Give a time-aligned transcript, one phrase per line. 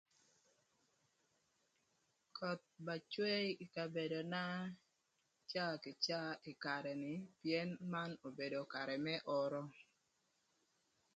[2.37, 4.43] Köth ba cwe ï kabedona
[5.51, 9.63] caa kï caa ï karë ni pïën man obedo karë më oro.